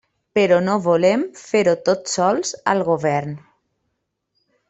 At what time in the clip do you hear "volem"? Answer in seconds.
0.85-1.25